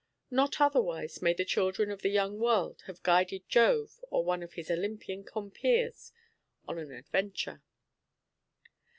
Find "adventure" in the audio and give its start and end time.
6.91-7.61